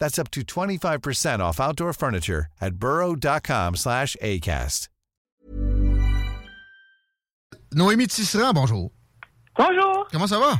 [0.00, 4.88] That's up to 25% off outdoor furniture at burrow.com slash ACAST.
[7.72, 8.90] Noémie Tisserand, bonjour.
[9.56, 10.08] Bonjour.
[10.10, 10.52] Comment ça va?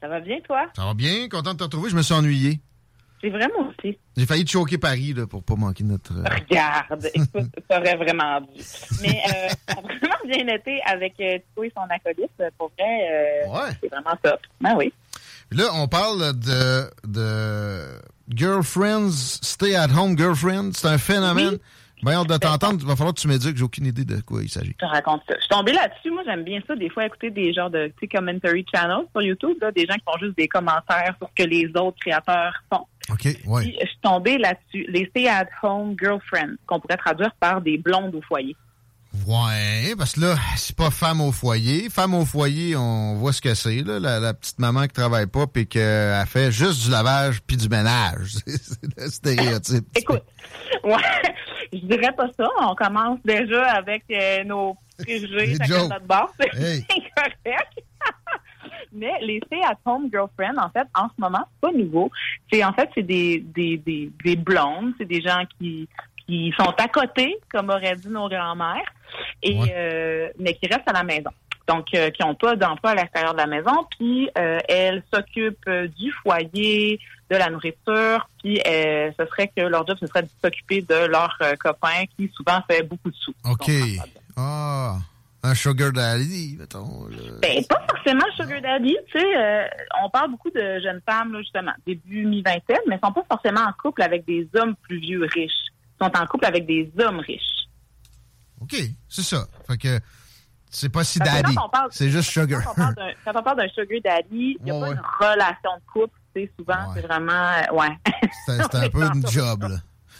[0.00, 0.66] Ça va bien, toi?
[0.74, 1.90] Ça va bien, content de te retrouver.
[1.90, 2.60] Je me suis ennuyé.
[3.20, 3.96] C'est vraiment aussi.
[4.16, 6.12] J'ai failli te choquer Paris là, pour pas manquer notre.
[6.12, 8.60] euh, Regarde, écoute, ça aurait vraiment dû.
[9.02, 12.32] Mais euh, ça a vraiment bien été avec euh, Tito et son acolyte.
[12.58, 13.70] Pour vrai, euh, Ouais.
[13.80, 14.40] c'est vraiment top.
[14.60, 14.92] Ben oui.
[15.52, 18.00] Là, on parle de, de
[18.34, 20.72] girlfriends, stay at home girlfriends.
[20.74, 21.58] C'est un phénomène.
[22.02, 22.78] Ben, hâte de t'entendre.
[22.80, 23.56] Il va falloir que tu m'éduques.
[23.56, 24.74] J'ai aucune idée de quoi il s'agit.
[24.80, 25.34] Je te raconte ça.
[25.36, 26.10] Je suis tombée là-dessus.
[26.10, 29.70] Moi, j'aime bien ça, des fois, écouter des genres de commentary channels sur YouTube, là,
[29.70, 32.84] des gens qui font juste des commentaires sur ce que les autres créateurs font.
[33.08, 33.62] OK, ouais.
[33.62, 34.84] Puis, je suis tombée là-dessus.
[34.88, 38.56] Les stay-at-home girlfriends, qu'on pourrait traduire par des blondes au foyer.
[39.26, 41.88] Ouais, parce que là, c'est pas femme au foyer.
[41.90, 45.26] Femme au foyer, on voit ce que c'est, là, la, la petite maman qui travaille
[45.26, 48.34] pas puis qu'elle fait juste du lavage puis du ménage.
[48.46, 49.84] C'est le stéréotype.
[49.96, 50.22] Écoute,
[50.84, 51.32] ouais,
[51.72, 52.48] je dirais pas ça.
[52.60, 56.30] On commence déjà avec euh, nos préjugés chacun notre bord.
[56.40, 56.84] C'est Hey.
[56.90, 57.78] incorrect.
[58.94, 62.10] Mais les stay-at-home girlfriends, en fait, en ce moment, c'est pas nouveau.
[62.52, 65.88] C'est en fait, c'est des, des, des, des blondes, c'est des gens qui
[66.32, 68.90] qui sont à côté, comme auraient dit nos grands-mères,
[69.42, 69.74] et Ouais.
[69.76, 71.30] euh, mais qui restent à la maison.
[71.68, 75.68] Donc, euh, qui n'ont pas d'emploi à l'extérieur de la maison, puis euh, elles s'occupent
[75.98, 76.98] du foyer,
[77.30, 81.36] de la nourriture, puis ce serait que leur job, ce serait de s'occuper de leur
[81.60, 83.34] copain qui souvent fait beaucoup de sous.
[83.50, 83.70] OK.
[84.36, 84.96] Ah,
[85.42, 87.08] un sugar daddy, mettons.
[87.40, 89.70] Ben, pas forcément sugar daddy, tu sais.
[90.04, 93.62] on parle beaucoup de jeunes femmes, là, justement, début mi-vingtaine, mais elles sont pas forcément
[93.62, 95.71] en couple avec des hommes plus vieux riches.
[96.00, 97.66] Sont en couple avec des hommes riches.
[98.60, 98.76] OK,
[99.08, 99.44] c'est ça.
[99.66, 100.00] Fait que
[100.70, 101.54] c'est pas si daddy.
[101.90, 102.62] C'est juste sugar.
[102.64, 104.94] Quand on parle d'un- sugar daddy, il n'y a Ouais, pas ouais.
[104.94, 106.18] une relation de couple,
[106.58, 106.94] souvent, Ouais.
[106.94, 107.96] c'est vraiment, euh, ouais.
[108.46, 109.76] C'est un peu une job, là.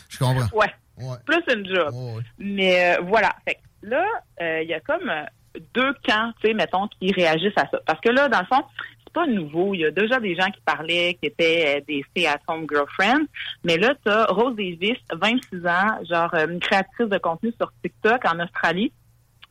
[0.09, 0.49] Je comprends.
[0.59, 2.23] ouais, plus une job.
[2.39, 3.35] Mais euh, voilà.
[3.47, 4.05] Fait que là,
[4.43, 5.25] euh, il y a comme euh,
[5.75, 7.79] deux camps, tu sais, mettons, qui réagissent à ça.
[7.87, 8.63] Parce que là, dans le fond,
[9.13, 9.75] c'est pas nouveau.
[9.75, 13.27] Il y a déjà des gens qui parlaient qui étaient euh, des stay-at-home girlfriends.
[13.65, 17.73] Mais là, tu as Rose Davis, 26 ans, genre euh, une créatrice de contenu sur
[17.83, 18.93] TikTok en Australie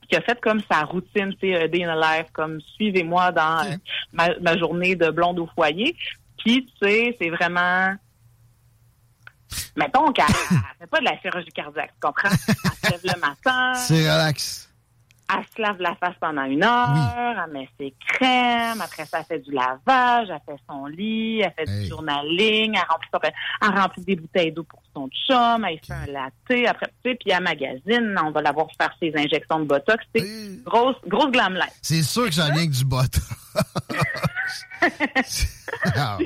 [0.10, 3.32] qui a fait comme sa routine, tu sais, euh, Day in a Life, comme suivez-moi
[3.32, 3.78] dans
[4.12, 5.96] ma, ma journée de blonde au foyer.
[6.38, 7.96] Puis, tu sais, c'est vraiment
[9.76, 12.30] Mettons qu'elle fait pas de la chirurgie cardiaque, tu comprends?
[12.30, 13.74] Elle se lève le matin.
[13.76, 14.71] C'est relax.
[15.34, 19.26] Elle se lave la face pendant une heure, elle met ses crèmes, après ça, elle
[19.26, 21.84] fait du lavage, elle fait son lit, elle fait Hey.
[21.84, 23.20] du journaling, elle remplit, son-
[23.62, 27.16] elle remplit des bouteilles d'eau pour son chum, elle fait un latte, après, tu sais,
[27.16, 30.62] puis elle magazine, on va la voir faire ses injections de Botox, c'est Hey.
[30.66, 31.80] grosse, grosse glam life.
[31.82, 32.98] C'est sûr que ça vient que du bot.
[35.96, 36.18] Ah,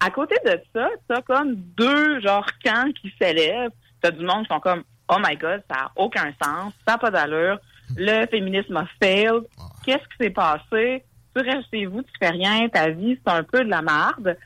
[0.00, 3.70] à côté de ça, t'as comme deux genre camps qui s'élèvent.
[4.00, 6.98] T'as du monde qui sont comme Oh my god, ça n'a aucun sens, ça n'a
[6.98, 7.58] pas d'allure.
[7.96, 9.44] Le féminisme a failed.
[9.84, 11.04] Qu'est-ce qui s'est passé?
[11.34, 14.36] Tu restes chez vous, tu fais rien, ta vie, c'est un peu de la merde.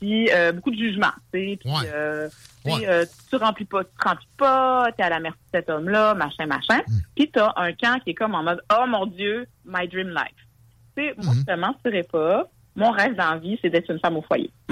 [0.00, 1.56] Puis euh, beaucoup de jugement, tu sais.
[1.60, 1.90] Puis Ouais.
[1.94, 2.28] euh,
[2.64, 2.86] tu Ouais.
[2.88, 6.46] euh, tu remplis pas, tu remplis pas, t'es à la merci de cet homme-là, machin,
[6.46, 6.80] machin.
[6.86, 6.98] Hmm.
[7.16, 10.34] Puis t'as un camp qui est comme en mode Oh mon Dieu, my dream life.
[10.96, 11.40] Tu sais, moi, Mhm.
[11.40, 12.48] je te mentirais pas.
[12.76, 14.50] Mon rêve d'envie, c'est d'être une femme au foyer.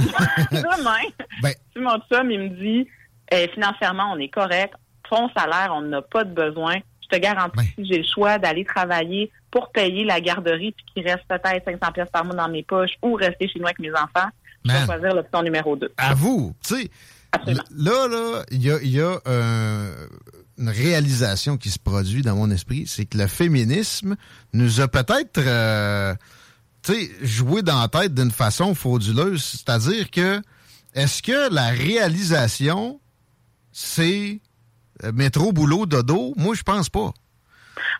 [0.50, 1.08] Demain,
[1.42, 2.88] Ben- si mon chum, il me dit,
[3.30, 4.74] eh, financièrement, on est correct,
[5.08, 6.76] ton salaire, on n'a pas de besoin.
[7.12, 7.66] Te garantis, Ben.
[7.76, 11.92] si j'ai le choix d'aller travailler pour payer la garderie, puis qu'il reste peut-être 500
[11.92, 14.30] pièces par mois dans mes poches, ou rester chez nous avec mes enfants,
[14.64, 15.92] je vais choisir l'option numéro 2.
[15.98, 16.90] à vous, tu sais,
[17.76, 20.06] là, là, il y a, il y a euh,
[20.56, 24.16] une réalisation qui se produit dans mon esprit, c'est que le féminisme
[24.54, 26.14] nous a peut-être, euh,
[26.82, 29.42] tu sais, joué dans la tête d'une façon frauduleuse.
[29.42, 30.40] C'est-à-dire que,
[30.94, 33.00] est-ce que la réalisation,
[33.70, 34.40] c'est
[35.14, 36.34] métro, boulot, dodo?
[36.36, 37.10] Moi, je pense pas.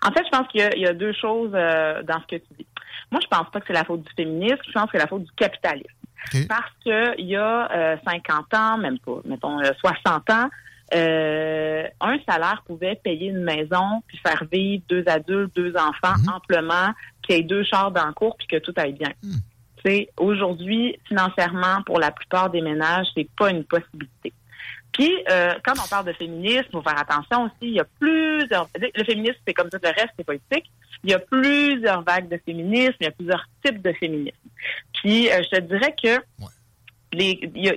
[0.04, 2.26] En fait, je pense qu'il y a- il y, a deux choses euh, dans ce
[2.26, 2.66] que tu dis.
[3.10, 5.06] Moi, je pense pas que c'est la faute du féminisme, je pense que c'est la
[5.06, 5.88] faute du capitalisme.
[6.49, 10.49] Parce que il y a euh, 50 ans, même pas, mettons euh, 60 ans,
[10.94, 16.28] euh, un salaire pouvait payer une maison puis faire vivre deux adultes, deux enfants Mhm.
[16.37, 19.10] amplement, qu'il y ait deux chars dans le cours puis que tout aille bien.
[19.84, 24.32] Sais, aujourd'hui, financièrement, pour la plupart des ménages, c'est pas une possibilité.
[24.93, 27.87] Puis, euh, quand on parle de féminisme, il faut faire attention aussi, il y a
[27.99, 28.69] plusieurs...
[28.75, 30.71] Le féminisme, c'est comme tout le reste, c'est politique.
[31.05, 34.37] Il y a plusieurs vagues de féminisme, il y a plusieurs types de féminisme.
[34.94, 36.50] Puis, euh, je te dirais que Ouais.
[37.12, 37.75] les, il y a-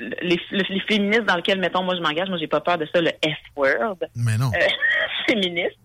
[0.00, 2.86] les, le- les féministes dans lesquels, mettons, moi, je m'engage, moi, j'ai pas peur de
[2.92, 4.46] ça, le F-word, Mais non.
[4.54, 4.66] euh,
[5.28, 5.76] féministe.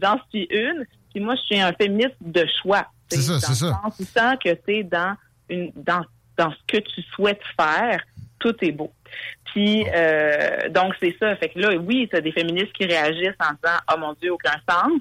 [0.00, 0.84] J'en suis une.
[1.12, 2.86] Puis moi, je suis un féministe de choix.
[3.08, 3.80] C'est ça, c'est ça.
[4.14, 5.16] tant que tu es dans,
[5.48, 6.02] une, dans,
[6.36, 8.02] dans ce que tu souhaites faire,
[8.38, 8.92] tout est beau.
[9.52, 11.34] Puis, euh, donc, c'est ça.
[11.36, 14.32] Fait que là, oui, tu as des féministes qui réagissent en disant «Oh mon Dieu,
[14.32, 14.92] aucun sens».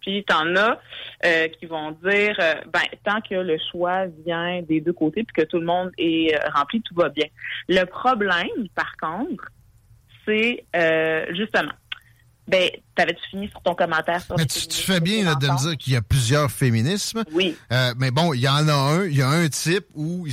[0.00, 0.80] Puis, t'en as
[1.24, 5.42] euh, qui vont dire euh, ben tant que le choix vient des deux côtés puis
[5.42, 7.26] que tout le monde est rempli, tout va bien.
[7.68, 9.50] Le problème, par contre,
[10.24, 10.64] c'est
[11.30, 11.72] justement,
[12.48, 15.76] ben, t'avais-tu fini sur ton commentaire sur Mais tu, fais bien là, de me dire
[15.76, 17.22] qu'il y a plusieurs féminismes.
[17.32, 17.54] Oui.
[17.70, 20.26] Euh, mais bon, il y en a un, il y a un type où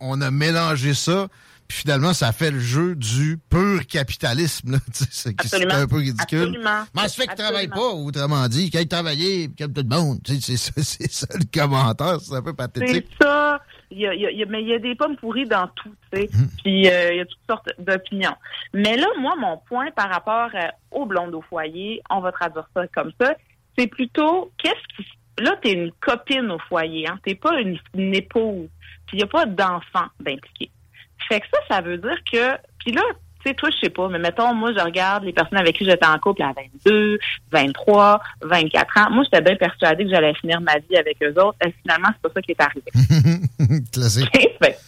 [0.00, 1.28] on a mélangé ça,
[1.72, 4.78] puis finalement, ça fait le jeu du pur capitalisme.
[4.92, 6.48] Tu c'est c'est un peu ridicule.
[6.48, 6.82] Absolument.
[6.94, 8.02] Mais ça fait qu'il travaille Absolument.
[8.12, 10.18] pas, autrement dit, qu'il aille travailler comme tout le monde.
[10.22, 13.06] Tu C'est ça, c'est ça le commentaire, c'est un peu C'est pathétique.
[13.18, 13.62] ça.
[13.90, 16.20] Il y a, il y mais il y a des pommes pourries dans tout, tu.
[16.20, 16.48] Mhm.
[16.62, 18.36] Puis euh, il y a toutes sortes d'opinions.
[18.74, 22.68] Mais là, moi, mon point par rapport euh, aux blondes au foyer, on va traduire
[22.76, 23.34] ça comme ça,
[23.78, 25.08] c'est plutôt qu'est-ce qui
[25.38, 27.18] là, t'es une copine au foyer, hein.
[27.24, 28.68] T'es pas une, une épouse.
[29.06, 30.70] Puis il n'y a pas d'enfant d'impliqué.
[31.28, 32.56] Fait que ça, ça veut dire que.
[32.78, 33.02] Puis là,
[33.42, 35.84] tu sais, toi, je sais pas, mais mettons, moi, je regarde les personnes avec qui
[35.84, 36.52] j'étais en couple à
[36.84, 37.18] 22,
[37.50, 39.10] 23, 24 ans.
[39.10, 41.56] Moi, j'étais bien persuadée que j'allais finir ma vie avec eux autres.
[41.64, 43.82] Et finalement, c'est pas ça qui est arrivé.
[43.92, 44.30] Classique.
[44.62, 44.78] fait,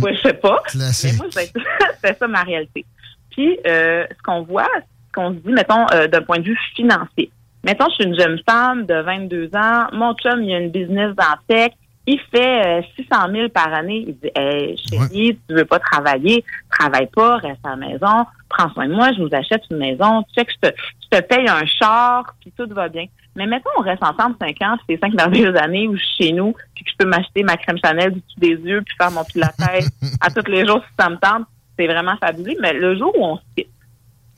[0.00, 0.62] ouais, je sais pas.
[0.64, 1.18] Mais Classique.
[1.18, 1.52] moi, c'était
[1.96, 2.86] c'était ça ma réalité.
[3.30, 4.70] Puis, euh, ce qu'on voit,
[5.08, 7.30] ce qu'on se dit, mettons, euh, d'un point de vue financier.
[7.62, 9.88] Mettons, je suis une jeune femme de 22 ans.
[9.92, 11.72] Mon chum, il a une business dans la tech.
[12.10, 14.04] Il fait euh, 600 000 par année.
[14.08, 18.72] Il dit, hey, chérie, tu veux pas travailler, travaille pas, reste à la maison, prends
[18.72, 20.22] soin de moi, je nous achète une maison.
[20.22, 23.04] Tu sais que je te, je te paye un char, puis tout va bien.
[23.36, 26.32] Mais mettons, on reste ensemble 5 ans, c'est 5 merveilleuses années où je suis chez
[26.32, 29.10] nous, puis que je peux m'acheter ma crème Chanel du dessus des yeux, puis faire
[29.10, 29.54] mon pilates
[30.20, 31.46] à tous les jours si ça me tente.
[31.78, 32.56] C'est vraiment fabuleux.
[32.60, 33.68] Mais le jour où on se quitte,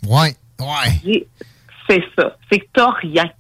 [0.06, 1.26] Ouais, ouais.
[1.88, 2.36] c'est ça.
[2.50, 3.30] C'est que t'as rien.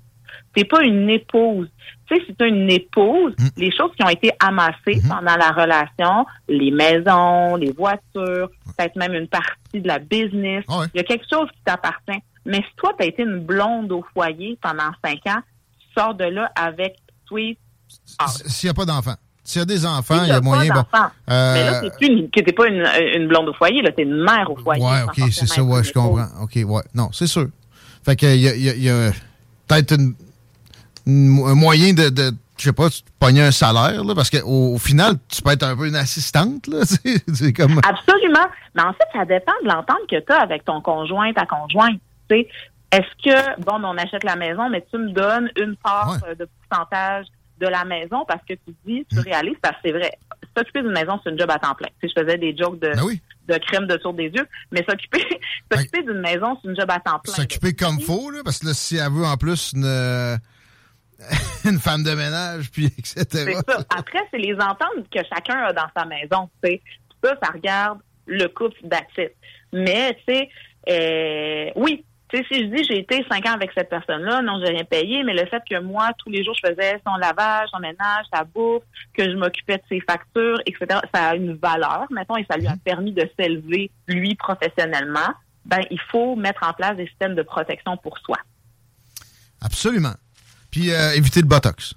[0.54, 1.68] T'es pas une épouse.
[2.10, 3.48] Tu sais, si t'as une épouse, Mm.
[3.56, 5.08] les choses qui ont été amassées Mhm.
[5.08, 10.86] pendant la relation, les maisons, les voitures, peut-être même une partie de la business, Ouais.
[10.94, 12.20] il y a quelque chose qui t'appartient.
[12.44, 15.40] Mais si toi, t'as été une blonde au foyer pendant cinq ans,
[15.78, 16.96] tu sors de là avec
[17.28, 17.58] sweet.
[18.18, 18.24] Ah.
[18.26, 19.14] S- S'il n'y a pas d'enfants.
[19.44, 20.72] S'il y a des enfants, il y a moyen.
[20.74, 21.10] Bon, d'enfant.
[21.30, 24.50] euh, Mais là, que t'es pas une, une blonde au foyer, là, t'es une mère
[24.50, 24.82] au foyer.
[24.82, 26.26] Ouais, ok, c'est ça, ouais, je comprends.
[26.42, 26.82] Ok, ouais.
[26.94, 27.48] Non, c'est sûr.
[28.04, 29.10] Fait que il y a, y a- il y a
[29.68, 30.14] peut-être une-
[31.06, 34.78] un moyen de, de je sais pas, tu pognes un salaire, là, parce qu'au au
[34.78, 36.80] final, tu peux être un peu une assistante, là.
[37.32, 37.80] C'est comme...
[37.82, 38.46] Absolument.
[38.74, 42.00] Mais en fait, ça dépend de l'entente que tu as avec ton conjoint, ta conjointe.
[42.30, 46.46] Est-ce que, bon, on achète la maison, mais tu me donnes une part euh, de
[46.68, 47.26] pourcentage
[47.60, 49.20] de la maison parce que tu dis, tu mm.
[49.20, 50.12] réalises, parce que c'est vrai,
[50.56, 51.88] s'occuper d'une maison, c'est une job à temps plein.
[52.02, 55.22] Si je faisais des jokes de, ben de crème de tour des yeux, mais s'occuper
[55.72, 57.34] s'occuper d'une maison, c'est une job à temps plein.
[57.34, 60.38] S'occuper comme faut, là, parce que là, si elle veut en plus une,
[61.64, 63.24] une femme de ménage, puis etc.
[63.30, 63.84] C'est ça.
[63.96, 66.48] Après, c'est les ententes que chacun a dans sa maison.
[66.64, 66.80] sais.
[67.22, 69.32] Ça, ça regarde le couple d'actifs.
[69.72, 70.48] Mais, tu sais,
[70.88, 74.60] euh, oui, tu sais, si je dis j'ai été cinq ans avec cette personne-là, non,
[74.64, 77.68] j'ai rien payé, mais le fait que moi, tous les jours, je faisais son lavage,
[77.72, 78.84] son ménage, sa bouffe,
[79.14, 82.68] que je m'occupais de ses factures, etc., ça a une valeur, mettons, et ça lui
[82.68, 82.80] a mhm.
[82.80, 85.34] permis de s'élever, lui, professionnellement,
[85.64, 88.38] ben, il faut mettre en place des systèmes de protection pour soi.
[89.60, 90.14] Absolument.
[90.70, 91.94] Puis euh, éviter le Botox.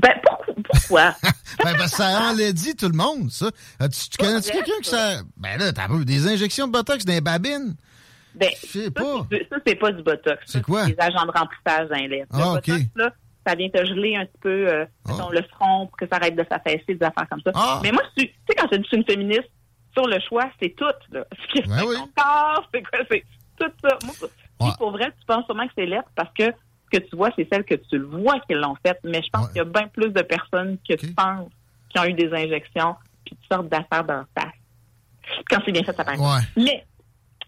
[0.00, 0.12] Ben,
[0.64, 1.14] pourquoi?
[1.64, 3.46] ben, parce que ça enlaidit tout le monde, ça.
[3.80, 5.22] Euh, tu, connais quelqu'un qui ça...
[5.36, 7.74] Ben là, t'as des injections de Botox dans les babines?
[8.34, 9.26] Ben, sais pas.
[9.50, 10.42] Ça, c'est pas du Botox.
[10.46, 10.86] C'est quoi?
[10.86, 12.68] Des agents de remplissage dans les Ah, OK.
[12.94, 13.12] là,
[13.46, 15.28] ça vient te geler un petit peu euh, ah.
[15.30, 17.52] le front pour que ça arrête de s'affaisser, des affaires comme ça.
[17.54, 17.80] Ah.
[17.82, 19.48] Mais moi, tu sais, quand je dis une féministe,
[19.96, 20.84] sur le choix, c'est tout.
[21.10, 21.24] Là.
[21.32, 21.96] Ce qui ben oui.
[22.74, 23.00] c'est quoi?
[23.10, 23.24] C'est
[23.58, 23.98] tout ça.
[24.60, 26.52] Moi, pour vrai, tu penses sûrement que c'est lettre parce que
[26.90, 28.98] que tu vois, c'est celle que tu le vois qu'ils l'ont faite.
[29.04, 31.50] Mais je pense qu'il y a bien plus de personnes que tu penses
[31.88, 34.52] qui ont eu des injections puis toutes sortes d'affaires dans le face.
[35.50, 36.16] Quand c'est bien fait, ça paraît.
[36.56, 36.84] Mais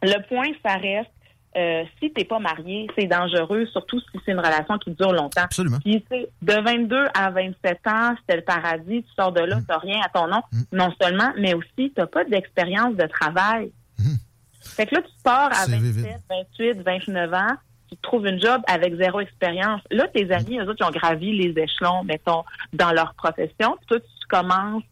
[0.03, 1.11] le point, ça reste,
[1.57, 5.43] euh, si t'es pas marié, c'est dangereux, surtout si c'est une relation qui dure longtemps.
[5.43, 5.79] Absolument.
[5.79, 6.05] Puis,
[6.43, 10.01] de 22 à 27 ans, c'était le paradis, tu sors de là, tu n'as rien
[10.05, 10.63] à ton nom, mm.
[10.73, 13.73] non seulement, mais aussi, tu n'as pas d'expérience de travail.
[13.99, 14.15] Mm.
[14.61, 16.21] Fait que là, tu pars à 27,
[16.59, 17.55] 28, 29 ans,
[17.91, 19.81] tu trouves une job avec zéro expérience.
[19.91, 23.77] Là, tes amis, eux autres, ils ont gravi les échelons, mettons, dans leur profession.
[23.79, 24.83] Puis toi, tu commences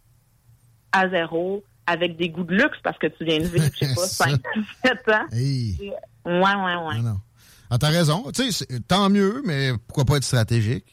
[0.93, 3.95] à zéro, avec des goûts de luxe parce que tu viens de vivre, je sais
[3.95, 4.41] pas, 5,
[4.85, 5.27] 7 ans.
[5.33, 5.61] Ouais,
[6.25, 6.99] ouais, ouais.
[7.03, 7.17] Non,
[7.71, 8.25] Ah, t'as raison.
[8.35, 10.85] Tu sais, tant mieux, mais pourquoi pas être stratégique?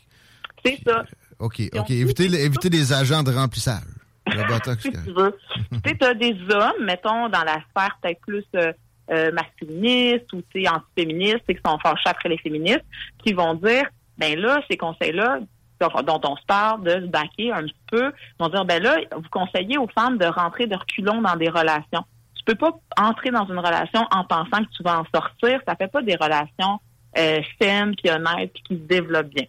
[0.66, 1.00] C'est ça.
[1.00, 1.04] Euh,
[1.40, 1.90] OK, OK.
[1.92, 3.84] Éviter, éviter les agents de remplissage.
[4.28, 4.82] Le botox.
[4.84, 5.36] si tu veux.
[5.72, 8.72] tu sais, t'as des hommes, mettons, dans la sphère peut-être plus euh,
[9.12, 12.86] euh masculiniste ou, tu sais, antiféministe, qui sont fâchés après les féministes,
[13.24, 13.86] qui vont dire,
[14.18, 15.40] ben là, ces conseils-là,
[15.80, 19.30] dont on se parle, de se baquer un petit peu, vont dire, ben là, vous
[19.30, 22.06] conseillez aux femmes de rentrer de reculons dans des relations.
[22.36, 25.60] Tu peux pas entrer dans une relation en pensant que tu vas en sortir.
[25.68, 26.80] Ça fait pas des relations
[27.18, 29.46] euh, saines, puis honnêtes, puis qui se développent bien.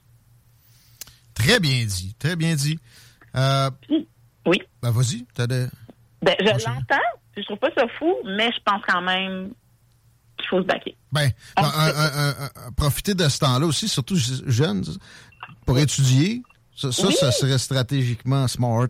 [1.34, 2.78] Très bien dit, très bien dit.
[3.36, 3.70] Euh,
[4.46, 4.62] oui.
[4.82, 5.66] Ben vas-y, t'as des...
[6.22, 6.96] Ben, je l'entends,
[7.36, 9.50] je trouve pas ça fou, mais je pense quand même
[10.38, 10.96] qu'il faut se baquer.
[11.12, 11.30] Ben,
[12.76, 14.84] profiter de ce temps-là aussi, surtout jeunes,
[15.66, 16.42] pour étudier,
[16.76, 18.88] ça, ça, serait stratégiquement smart.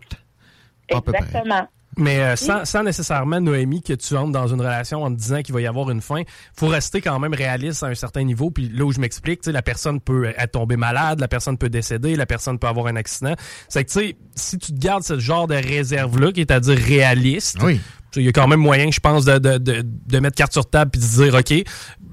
[0.89, 1.67] Exactement.
[1.97, 5.53] Mais euh, sans, nécessairement, Noémie, que tu entres dans une relation en te disant qu'il
[5.53, 6.23] va y avoir une fin,
[6.53, 8.51] faut rester quand même réaliste à un certain niveau.
[8.51, 12.15] Puis là où je m'explique, la personne peut être tombée malade, la personne peut décéder,
[12.15, 13.33] la personne peut avoir un accident.
[13.69, 16.59] C'est que, tu sais, si tu te gardes ce genre de réserve-là, qui est à
[16.59, 17.79] dire réaliste, oui.
[18.15, 20.69] Il y a quand même moyen, je pense, de, de, de, de mettre carte sur
[20.69, 21.53] table puis de se dire, OK,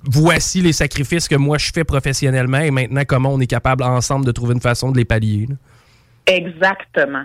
[0.04, 4.24] voici les sacrifices que moi je fais professionnellement et maintenant comment on est capable ensemble
[4.24, 5.48] de trouver une façon de les pallier.
[6.26, 7.24] Exactement.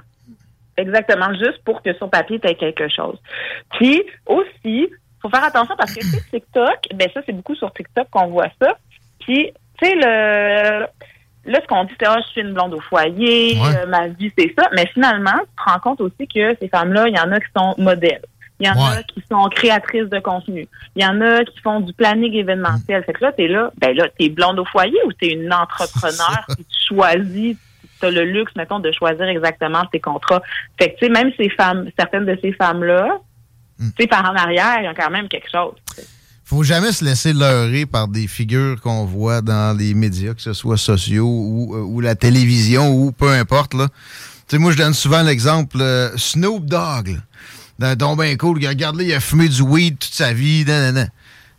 [0.78, 3.18] Exactement, juste pour que sur papier, tu aies quelque chose.
[3.78, 4.88] Puis aussi,
[5.22, 8.50] faut faire attention parce que sur TikTok, ben ça, c'est beaucoup sur TikTok qu'on voit
[8.62, 8.78] ça.
[9.20, 10.86] Puis, tu sais, le
[11.48, 14.32] là, ce qu'on dit, c'est ah, je suis une blonde au foyer, euh, ma vie,
[14.38, 14.70] c'est ça.
[14.76, 17.48] Mais finalement, tu te rends compte aussi que ces femmes-là, il y en a qui
[17.58, 18.26] sont modèles.
[18.60, 20.68] Il y en a qui sont créatrices de contenu.
[20.96, 23.04] Il y en a qui font du planning événementiel.
[23.04, 26.46] Fait que là, t'es là, ben là, t'es blonde au foyer ou t'es une entrepreneur
[26.58, 27.56] qui tu choisis,
[28.00, 30.42] t'as le luxe, mettons, de choisir exactement tes contrats.
[30.80, 33.20] Fait que, tu sais, même ces femmes, certaines de ces femmes-là,
[33.78, 33.90] hmm.
[33.96, 35.76] tu sais, par en arrière, il y a quand même quelque chose.
[36.44, 40.54] Faut jamais se laisser leurrer par des figures qu'on voit dans les médias, que ce
[40.54, 43.88] soit sociaux ou, euh, ou la télévision ou peu importe, là.
[44.48, 47.20] Tu sais, moi, je donne souvent l'exemple euh, Snoop Dogg,
[47.80, 48.66] don bien cool.
[48.66, 50.66] Regarde, là, il a fumé du weed toute sa vie.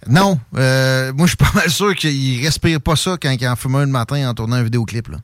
[0.06, 3.56] Non, euh, moi, je suis pas mal sûr qu'il respire pas ça quand il en
[3.56, 5.08] fume un le matin en tournant un vidéoclip.
[5.08, 5.18] Là.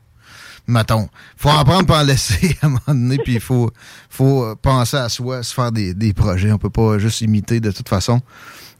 [0.67, 1.09] Mettons.
[1.37, 3.71] faut en prendre pour en laisser à un moment donné, puis il faut,
[4.09, 6.51] faut penser à soi, se faire des, des projets.
[6.51, 8.21] On peut pas juste imiter de toute façon.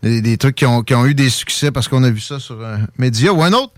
[0.01, 2.39] Des, des trucs qui ont, qui ont eu des succès parce qu'on a vu ça
[2.39, 3.73] sur un média ou un autre.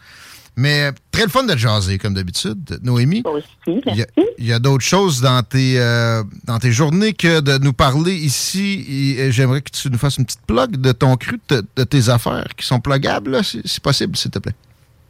[0.58, 3.22] Mais très le fun de jaser, comme d'habitude, Noémie.
[3.68, 4.06] Il
[4.40, 9.16] y a, d'autres choses dans tes, euh, dans tes journées que de nous parler ici.
[9.20, 12.48] Et, j'aimerais que tu nous fasses une petite plug de ton cru, de, tes affaires
[12.58, 14.56] qui sont plugables, si, possible, s'il te plaît.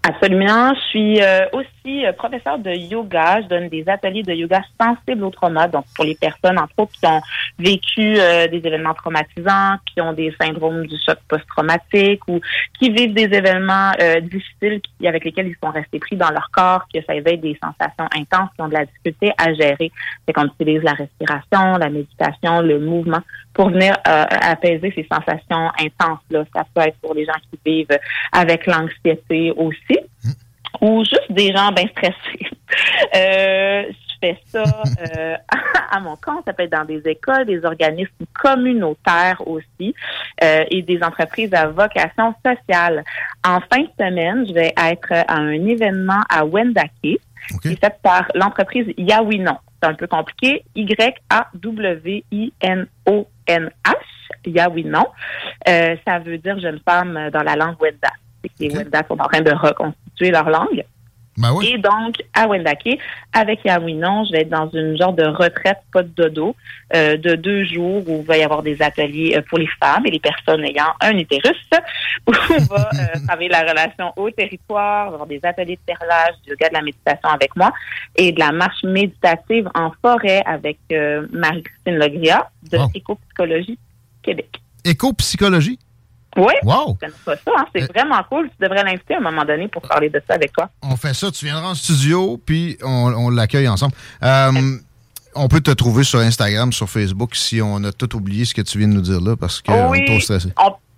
[0.04, 0.74] Absolument.
[0.76, 3.42] Je suis euh, aussi euh, professeur de yoga.
[3.42, 6.92] Je donne des ateliers de yoga sensibles au trauma, donc pour les personnes, entre autres,
[6.92, 7.22] qui ont
[7.58, 12.40] vécu euh, des événements traumatisants, qui ont des syndromes du choc post-traumatique ou
[12.78, 16.86] qui vivent des événements euh, difficiles avec lesquels ils sont restés pris dans leur corps,
[16.94, 19.92] que ça éveille des sensations intenses, qui ont de la difficulté à gérer.
[20.26, 23.22] C'est qu'on utilise la respiration, la méditation, le mouvement
[23.54, 26.44] pour venir apaiser ces sensations intenses-là.
[26.56, 28.00] Ça peut être pour les gens qui vivent
[28.32, 30.00] avec l'anxiété aussi
[30.82, 32.48] ou juste des gens bien stressés.
[33.16, 35.38] Euh, je fais ça euh,
[35.92, 39.96] à mon compte, ça peut être dans des écoles, des organismes communautaires aussi
[40.44, 43.06] euh, et des entreprises à vocation sociale.
[43.46, 47.20] En fin de semaine, je vais être à un événement à Wendake qui
[47.64, 49.58] est fait par l'entreprise Yawinon.
[49.82, 50.66] C'est un peu compliqué.
[50.76, 51.56] Y-A-W-I-N-O-N-H.
[54.46, 55.08] Yawinon.
[55.66, 58.12] Ça veut dire jeune femme dans la langue Wendat
[58.60, 59.52] les Wendat sont en train de
[60.20, 60.84] leur langue.
[61.38, 61.68] Ben oui.
[61.68, 62.98] Et donc, à Wendake,
[63.32, 66.56] avec Yawinon, je vais être dans une genre de retraite, pas de dodo,
[66.96, 70.04] euh, de deux jours où il va y avoir des ateliers euh, pour les femmes
[70.08, 71.70] et les personnes ayant un utérus,
[72.28, 76.50] où on va euh, travailler la relation au territoire, avoir des ateliers de perlage, du
[76.50, 77.72] yoga de la méditation avec moi
[78.16, 80.80] et de la marche méditative en forêt avec
[81.32, 83.78] Marie-Christine Legria de Éco-Psychologie
[84.24, 84.60] Québec.
[84.84, 85.78] Éco-Psychologie?
[86.36, 86.54] Oui.
[86.64, 86.98] Wow.
[87.26, 87.52] pas ça.
[87.58, 87.66] Hein.
[87.74, 88.50] C'est vraiment cool.
[88.50, 90.70] Tu devrais l'inviter à un moment donné pour parler de ça avec toi.
[90.84, 91.32] On fait ça.
[91.32, 93.94] Tu viendras en studio, puis on, l'accueille ensemble.
[94.24, 94.78] Euh,
[95.36, 98.62] on peut te trouver sur Instagram, sur Facebook, si on a tout oublié ce que
[98.62, 100.50] tu viens de nous dire là, parce qu'on est trop stressé.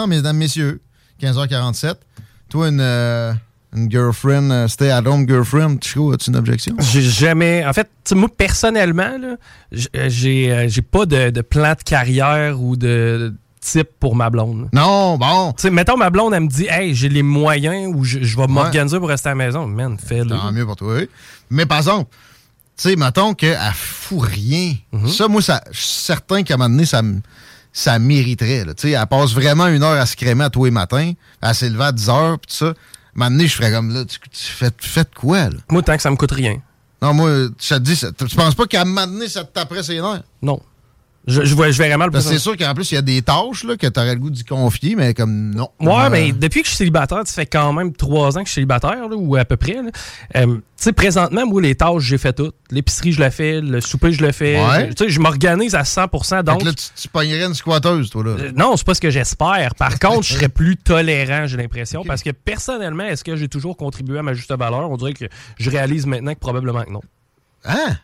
[0.07, 0.79] mesdames, messieurs,
[1.21, 1.95] 15h47.
[2.49, 2.79] Toi, une...
[2.81, 3.33] Euh,
[3.75, 6.75] une girlfriend, stay at home girlfriend, Chico, as-tu une objection?
[6.79, 7.65] J'ai jamais.
[7.65, 9.35] En fait, moi, personnellement, euh,
[10.07, 14.69] j'ai euh, j'ai pas de, plan de carrière ou de type pour ma blonde.
[14.73, 15.53] Non, bon.
[15.58, 18.97] sais, mettons, ma blonde, elle me dit, hey, j'ai les moyens ou je, vais m'organiser
[18.97, 19.67] pour rester à la maison.
[19.67, 20.29] Man, fais-le.
[20.29, 21.01] Tant mieux pour toi.
[21.49, 22.10] Mais par exemple,
[22.77, 24.73] tu sais, mettons qu'elle fout rien.
[24.91, 25.08] Mhm.
[25.10, 27.19] Ça, moi, ça, je suis certain qu'à un moment donné, ça me
[27.71, 28.65] ça mériterait.
[28.65, 31.12] Tu sais, elle passe vraiment une heure à se crémer à tous les matins.
[31.41, 32.73] Elle s'est levée à 10 heures, pis tout ça
[33.15, 35.58] donné, je ferais comme là, tu, fais, fais de quoi, là?
[35.69, 36.62] Moi, tant que ça me coûte rien.
[37.02, 39.84] Non, moi, tu te dis, tu penses pas qu'à un moment donné, ça te taperait
[39.84, 40.24] ses nerfs?
[40.41, 40.60] Non.
[41.27, 42.10] Je, je, je verrais mal.
[42.21, 44.29] C'est sûr qu'en plus, il y a des tâches là, que tu aurais le goût
[44.29, 45.69] d'y confier, mais comme non.
[45.79, 48.53] Ouais, mais depuis que je suis célibataire, ça fait quand même trois ans que je
[48.53, 49.77] suis célibataire, ou à peu près.
[50.36, 52.55] Euh, tu sais, présentement, moi, les tâches, j'ai fait toutes.
[52.71, 53.62] L'épicerie, je l'ai fait.
[53.62, 54.60] Le souper, je le fais.
[54.95, 56.63] Tu sais, je m'organise à 100% donc.
[56.63, 58.32] là, tu, tu pognerais une squatteuse, toi, là.
[58.32, 59.75] Euh, non, c'est pas ce que j'espère.
[59.75, 63.77] Par contre, je serais plus tolérant, j'ai l'impression, parce que personnellement, est-ce que j'ai toujours
[63.77, 64.89] contribué à ma juste valeur?
[64.89, 65.25] On dirait que
[65.58, 67.01] je réalise maintenant que probablement que non.
[67.65, 67.97] Hein?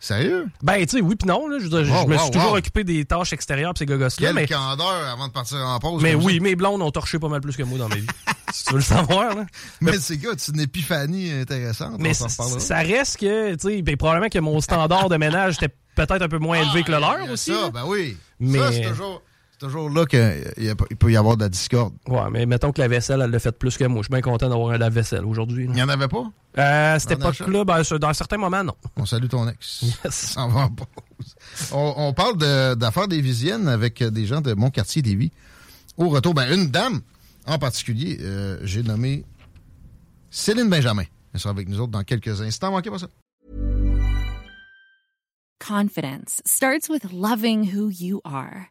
[0.00, 0.48] Sérieux?
[0.62, 1.46] Ben, tu sais, oui puis non.
[1.46, 1.58] Là.
[1.60, 4.32] Je, me suis toujours occupé des tâches extérieures pis ces gogos-là.
[4.32, 4.46] mais...
[4.46, 6.02] candeur avant de partir en pause.
[6.02, 8.06] Mais oui, mes blondes ont torché pas mal plus que moi dans ma vie.
[8.52, 9.36] si tu veux le savoir.
[9.36, 9.46] Là.
[9.82, 11.96] Mais, c'est quoi, c'est une épiphanie intéressante.
[11.98, 16.22] Mais ça reste que, tu sais, ben, probablement que mon standard de ménage était peut-être
[16.22, 17.52] un peu moins élevé que le ah, leur aussi.
[17.52, 18.16] Ça, ben oui.
[18.38, 18.58] Mais...
[18.58, 19.22] Ça, c'est toujours
[19.60, 21.94] toujours là qu'il peut y avoir de la discorde.
[22.08, 23.98] Ouais, mais mettons que la vaisselle, elle l'a fait plus que moi.
[24.00, 25.64] Je suis bien content d'avoir un lave-vaisselle aujourd'hui.
[25.66, 26.24] Il n'y en avait pas?
[26.58, 28.74] Euh, à cette époque-là, ben, dans certains moments, non.
[28.96, 29.82] On salue ton ex.
[30.04, 30.34] Yes.
[30.38, 30.68] On, va
[31.72, 32.38] on, on parle
[32.76, 35.30] d'affaires des visiennes avec des gens de mon quartier Lévis.
[35.96, 37.02] Au retour, ben, une dame
[37.46, 39.24] en particulier, euh, j'ai nommé
[40.30, 41.04] Céline Benjamin.
[41.32, 42.70] Elle sera avec nous autres dans quelques instants.
[42.70, 43.08] Manquez pas ça.
[45.60, 48.70] Confidence starts with loving who you are.